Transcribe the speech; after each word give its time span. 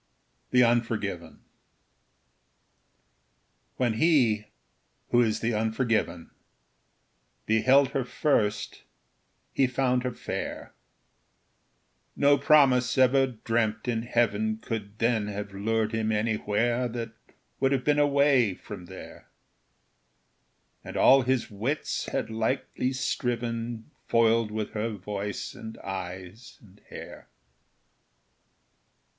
The 0.49 0.63
Unforgiven 0.63 1.41
When 3.77 3.93
he, 3.93 4.47
who 5.11 5.21
is 5.21 5.41
the 5.41 5.53
unforgiven, 5.53 6.31
Beheld 7.45 7.89
her 7.89 8.03
first, 8.03 8.81
he 9.53 9.67
found 9.67 10.01
her 10.01 10.11
fair: 10.11 10.73
No 12.15 12.35
promise 12.39 12.97
ever 12.97 13.27
dreamt 13.27 13.87
in 13.87 14.01
heaven 14.01 14.57
Could 14.57 14.97
then 14.97 15.27
have 15.27 15.53
lured 15.53 15.91
him 15.91 16.11
anywhere 16.11 16.87
That 16.87 17.11
would 17.59 17.71
have 17.71 17.83
been 17.83 17.99
away 17.99 18.55
from 18.55 18.85
there; 18.85 19.29
And 20.83 20.97
all 20.97 21.21
his 21.21 21.51
wits 21.51 22.05
had 22.07 22.31
lightly 22.31 22.91
striven, 22.91 23.91
Foiled 24.07 24.49
with 24.49 24.71
her 24.71 24.89
voice, 24.89 25.53
and 25.53 25.77
eyes, 25.83 26.57
and 26.59 26.81
hair. 26.89 27.29